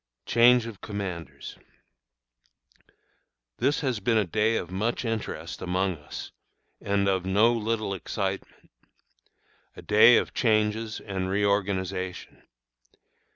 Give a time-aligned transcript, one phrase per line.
[0.25, 1.59] CHANGE OF COMMANDERS.
[3.59, 6.31] This has been a day of much interest among us
[6.81, 8.71] and of no little excitement
[9.75, 12.41] a day of changes and reorganization.